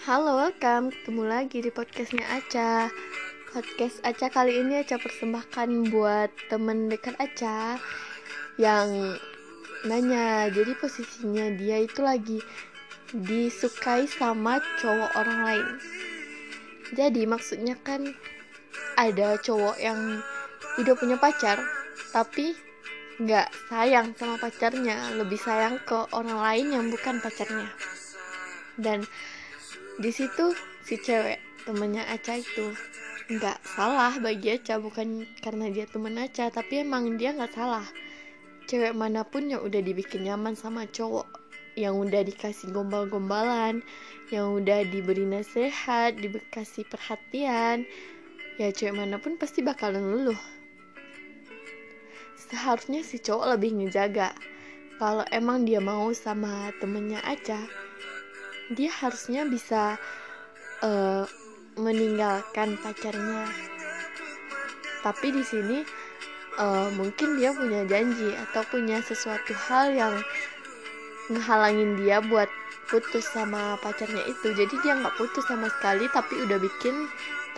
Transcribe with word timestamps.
Halo, 0.00 0.40
welcome. 0.40 0.88
Ketemu 0.88 1.28
lagi 1.28 1.60
di 1.60 1.68
podcastnya 1.68 2.24
Aca. 2.32 2.88
Podcast 3.52 4.00
Aca 4.00 4.32
kali 4.32 4.56
ini 4.56 4.80
Aca 4.80 4.96
persembahkan 4.96 5.92
buat 5.92 6.32
temen 6.48 6.88
dekat 6.88 7.20
Aca 7.20 7.76
yang 8.56 9.12
nanya. 9.84 10.48
Jadi 10.56 10.72
posisinya 10.80 11.52
dia 11.52 11.84
itu 11.84 12.00
lagi 12.00 12.40
disukai 13.12 14.08
sama 14.08 14.64
cowok 14.80 15.20
orang 15.20 15.40
lain. 15.44 15.68
Jadi 16.96 17.28
maksudnya 17.28 17.76
kan 17.76 18.00
ada 18.96 19.36
cowok 19.36 19.76
yang 19.84 20.24
udah 20.80 20.94
punya 20.96 21.20
pacar, 21.20 21.60
tapi 22.08 22.56
nggak 23.20 23.52
sayang 23.68 24.16
sama 24.16 24.40
pacarnya, 24.40 25.12
lebih 25.20 25.36
sayang 25.36 25.76
ke 25.84 26.08
orang 26.16 26.40
lain 26.40 26.66
yang 26.72 26.84
bukan 26.88 27.20
pacarnya. 27.20 27.68
Dan 28.80 29.04
di 30.00 30.08
situ 30.08 30.56
si 30.80 30.96
cewek 30.96 31.36
temennya 31.68 32.08
Aca 32.08 32.40
itu. 32.40 32.72
Nggak 33.28 33.60
salah 33.68 34.16
bagi 34.16 34.56
Aca 34.56 34.80
bukan 34.80 35.28
karena 35.44 35.68
dia 35.68 35.84
temen 35.84 36.16
Aca 36.16 36.48
tapi 36.48 36.80
emang 36.80 37.20
dia 37.20 37.36
nggak 37.36 37.52
salah. 37.52 37.84
Cewek 38.64 38.96
mana 38.96 39.28
pun 39.28 39.52
yang 39.52 39.60
udah 39.60 39.84
dibikin 39.84 40.24
nyaman 40.24 40.56
sama 40.56 40.88
cowok 40.88 41.28
yang 41.76 42.00
udah 42.00 42.24
dikasih 42.24 42.72
gombal-gombalan 42.72 43.84
yang 44.32 44.56
udah 44.56 44.82
diberi 44.88 45.22
nasihat 45.22 46.18
dikasih 46.18 46.82
perhatian 46.88 47.86
ya 48.58 48.74
cewek 48.74 48.96
mana 48.96 49.22
pun 49.22 49.38
pasti 49.38 49.62
bakalan 49.62 50.02
luluh 50.02 50.40
seharusnya 52.50 53.06
si 53.06 53.22
cowok 53.22 53.54
lebih 53.54 53.78
ngejaga. 53.78 54.34
Kalau 54.98 55.24
emang 55.32 55.64
dia 55.64 55.80
mau 55.80 56.12
sama 56.12 56.72
temennya 56.80 57.22
Aca 57.24 57.89
dia 58.70 58.90
harusnya 59.02 59.42
bisa 59.46 59.98
uh, 60.82 61.26
meninggalkan 61.74 62.78
pacarnya. 62.78 63.50
Tapi 65.00 65.32
di 65.32 65.42
sini 65.42 65.78
uh, 66.60 66.88
mungkin 66.94 67.40
dia 67.40 67.50
punya 67.50 67.82
janji 67.88 68.30
atau 68.48 68.62
punya 68.68 69.02
sesuatu 69.02 69.50
hal 69.56 69.90
yang 69.96 70.14
ngehalangin 71.30 71.98
dia 71.98 72.22
buat 72.22 72.50
putus 72.90 73.26
sama 73.30 73.78
pacarnya 73.82 74.22
itu. 74.26 74.54
Jadi 74.54 74.74
dia 74.82 74.98
nggak 74.98 75.16
putus 75.18 75.46
sama 75.46 75.70
sekali 75.78 76.06
tapi 76.10 76.42
udah 76.46 76.58
bikin 76.58 77.06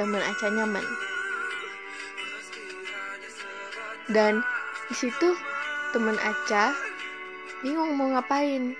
temen 0.00 0.20
Aca 0.20 0.48
nyaman. 0.48 0.84
Dan 4.12 4.44
di 4.88 4.94
situ 4.96 5.36
temen 5.92 6.16
Aca 6.20 6.72
bingung 7.64 7.96
mau 7.96 8.12
ngapain 8.12 8.76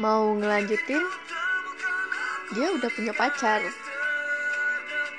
mau 0.00 0.32
ngelanjutin 0.32 1.04
dia 2.56 2.66
udah 2.74 2.90
punya 2.90 3.12
pacar. 3.14 3.62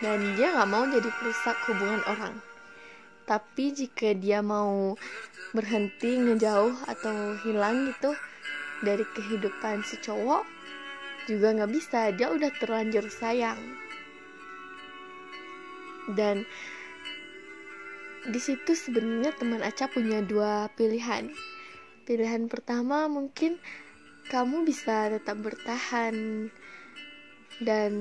Dan 0.01 0.33
dia 0.33 0.49
nggak 0.51 0.69
mau 0.73 0.83
jadi 0.89 1.07
perusak 1.21 1.55
hubungan 1.69 2.01
orang. 2.09 2.35
Tapi 3.29 3.71
jika 3.71 4.17
dia 4.17 4.41
mau 4.41 4.97
berhenti 5.53 6.17
ngejauh 6.17 6.73
atau 6.89 7.37
hilang 7.45 7.93
gitu 7.93 8.11
dari 8.81 9.05
kehidupan 9.13 9.85
si 9.85 10.01
cowok 10.01 10.43
juga 11.29 11.53
nggak 11.53 11.71
bisa. 11.71 12.09
Dia 12.17 12.33
udah 12.33 12.49
terlanjur 12.57 13.05
sayang. 13.13 13.61
Dan 16.17 16.43
di 18.25 18.41
situ 18.41 18.73
sebenarnya 18.73 19.37
teman 19.37 19.61
Aca 19.61 19.85
punya 19.85 20.25
dua 20.25 20.67
pilihan. 20.73 21.29
Pilihan 22.09 22.49
pertama 22.49 23.05
mungkin 23.05 23.61
kamu 24.31 24.63
bisa 24.63 25.11
tetap 25.11 25.35
bertahan. 25.43 26.47
Dan 27.59 27.91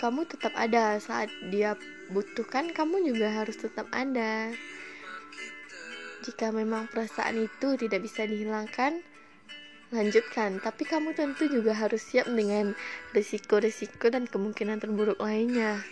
kamu 0.00 0.24
tetap 0.24 0.56
ada. 0.56 0.96
Saat 0.96 1.28
dia 1.52 1.76
butuhkan 2.08 2.72
kamu 2.72 3.12
juga 3.12 3.28
harus 3.28 3.60
tetap 3.60 3.84
ada. 3.92 4.48
Jika 6.24 6.48
memang 6.48 6.88
perasaan 6.88 7.44
itu 7.44 7.76
tidak 7.76 8.00
bisa 8.00 8.24
dihilangkan 8.24 9.04
lanjutkan. 9.92 10.64
Tapi 10.64 10.82
kamu 10.88 11.12
tentu 11.12 11.44
juga 11.48 11.76
harus 11.76 12.00
siap 12.00 12.28
dengan 12.32 12.72
risiko-risiko 13.12 14.08
dan 14.08 14.24
kemungkinan 14.24 14.80
terburuk 14.80 15.20
lainnya. 15.20 15.84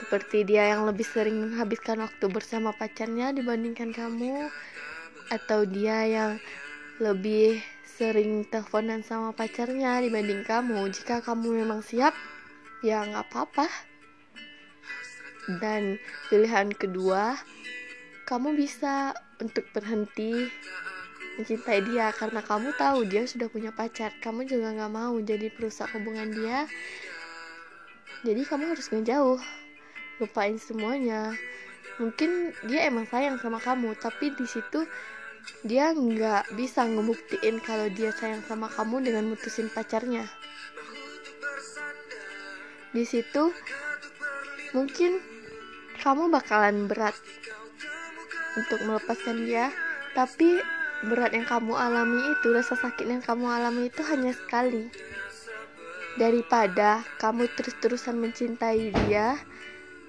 Seperti 0.00 0.48
dia 0.48 0.72
yang 0.72 0.88
lebih 0.88 1.04
sering 1.04 1.36
menghabiskan 1.44 2.00
waktu 2.00 2.24
bersama 2.32 2.72
pacarnya 2.72 3.36
dibandingkan 3.36 3.92
kamu 3.92 4.48
atau 5.28 5.68
dia 5.68 6.08
yang 6.08 6.32
lebih 7.00 7.64
sering 7.82 8.44
teleponan 8.44 9.00
sama 9.00 9.32
pacarnya 9.32 10.04
dibanding 10.04 10.44
kamu. 10.44 10.92
Jika 10.92 11.24
kamu 11.24 11.64
memang 11.64 11.80
siap 11.80 12.12
ya 12.84 13.00
nggak 13.08 13.32
apa-apa. 13.32 13.66
Dan 15.60 15.96
pilihan 16.28 16.70
kedua 16.76 17.40
kamu 18.28 18.54
bisa 18.54 19.16
untuk 19.40 19.64
berhenti 19.72 20.46
mencintai 21.40 21.80
dia 21.88 22.12
karena 22.12 22.44
kamu 22.44 22.76
tahu 22.76 23.08
dia 23.08 23.24
sudah 23.24 23.48
punya 23.48 23.72
pacar. 23.72 24.12
Kamu 24.20 24.44
juga 24.44 24.76
nggak 24.76 24.92
mau 24.92 25.16
jadi 25.24 25.48
perusak 25.48 25.88
hubungan 25.96 26.28
dia. 26.36 26.68
Jadi 28.28 28.44
kamu 28.44 28.76
harus 28.76 28.92
ngejauh 28.92 29.40
lupain 30.20 30.60
semuanya. 30.60 31.32
Mungkin 31.96 32.52
dia 32.68 32.84
emang 32.92 33.08
sayang 33.08 33.40
sama 33.40 33.56
kamu 33.56 33.96
tapi 33.96 34.36
di 34.36 34.44
situ 34.44 34.84
dia 35.60 35.92
nggak 35.92 36.56
bisa 36.56 36.88
ngebuktiin 36.88 37.60
kalau 37.60 37.86
dia 37.92 38.12
sayang 38.16 38.40
sama 38.48 38.66
kamu 38.72 39.04
dengan 39.04 39.28
mutusin 39.28 39.68
pacarnya. 39.68 40.24
Di 42.90 43.04
situ 43.04 43.52
mungkin 44.72 45.20
kamu 46.00 46.32
bakalan 46.32 46.88
berat 46.88 47.14
untuk 48.56 48.80
melepaskan 48.82 49.46
dia 49.46 49.68
tapi 50.16 50.58
berat 51.06 51.32
yang 51.32 51.46
kamu 51.46 51.76
alami 51.76 52.20
itu 52.34 52.52
rasa 52.52 52.76
sakit 52.76 53.06
yang 53.08 53.22
kamu 53.22 53.46
alami 53.46 53.92
itu 53.92 54.00
hanya 54.04 54.32
sekali. 54.32 54.88
Daripada 56.18 57.06
kamu 57.22 57.46
terus-terusan 57.54 58.18
mencintai 58.18 58.90
dia 59.06 59.38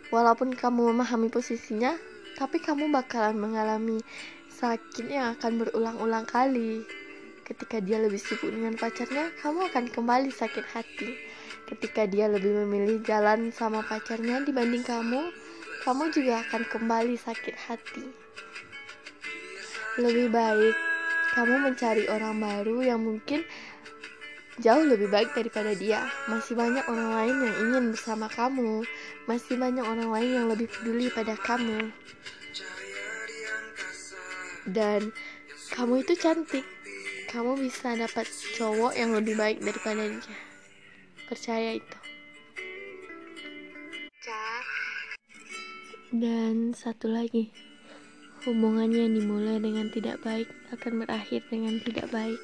walaupun 0.10 0.52
kamu 0.52 0.92
memahami 0.92 1.32
posisinya 1.32 1.96
tapi 2.42 2.58
kamu 2.58 2.90
bakalan 2.90 3.38
mengalami 3.38 4.02
sakit 4.50 5.06
yang 5.06 5.38
akan 5.38 5.62
berulang-ulang 5.62 6.26
kali. 6.26 6.82
Ketika 7.46 7.78
dia 7.78 8.02
lebih 8.02 8.18
sibuk 8.18 8.50
dengan 8.50 8.74
pacarnya, 8.74 9.30
kamu 9.46 9.70
akan 9.70 9.86
kembali 9.94 10.34
sakit 10.34 10.66
hati. 10.74 11.22
Ketika 11.70 12.10
dia 12.10 12.26
lebih 12.26 12.66
memilih 12.66 13.06
jalan 13.06 13.54
sama 13.54 13.86
pacarnya 13.86 14.42
dibanding 14.42 14.82
kamu, 14.82 15.30
kamu 15.86 16.10
juga 16.10 16.42
akan 16.50 16.66
kembali 16.66 17.14
sakit 17.14 17.56
hati. 17.70 18.10
Lebih 20.02 20.34
baik 20.34 20.76
kamu 21.38 21.62
mencari 21.62 22.10
orang 22.10 22.42
baru 22.42 22.82
yang 22.82 23.06
mungkin 23.06 23.46
jauh 24.62 24.86
lebih 24.86 25.10
baik 25.10 25.34
daripada 25.34 25.74
dia. 25.74 26.06
Masih 26.30 26.54
banyak 26.54 26.86
orang 26.86 27.10
lain 27.12 27.36
yang 27.50 27.56
ingin 27.68 27.84
bersama 27.92 28.30
kamu, 28.30 28.86
masih 29.26 29.58
banyak 29.58 29.82
orang 29.82 30.10
lain 30.14 30.32
yang 30.38 30.48
lebih 30.48 30.70
peduli 30.70 31.10
pada 31.10 31.34
kamu. 31.34 31.90
Dan 34.70 35.10
kamu 35.74 36.06
itu 36.06 36.14
cantik. 36.16 36.66
Kamu 37.34 37.58
bisa 37.58 37.98
dapat 37.98 38.28
cowok 38.60 38.94
yang 38.94 39.18
lebih 39.18 39.34
baik 39.40 39.64
daripada 39.64 40.04
dia. 40.06 40.38
Percaya 41.26 41.80
itu. 41.80 41.98
Dan 46.12 46.76
satu 46.76 47.08
lagi. 47.08 47.50
Hubungannya 48.44 49.08
yang 49.08 49.16
dimulai 49.16 49.58
dengan 49.64 49.88
tidak 49.94 50.20
baik 50.26 50.50
akan 50.76 51.06
berakhir 51.06 51.46
dengan 51.48 51.78
tidak 51.86 52.10
baik 52.12 52.42